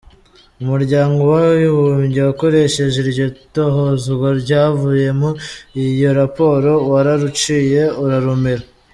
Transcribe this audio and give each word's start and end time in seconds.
Umuryango 0.63 1.21
w’Abibumbye 1.31 2.19
wakoresheje 2.27 2.97
iryo 3.05 3.25
tohozwa 3.55 4.27
ryavuyemo 4.41 5.29
iyo 5.87 6.09
raporo 6.19 6.71
wararuciye 6.91 7.83
urarumira. 8.03 8.63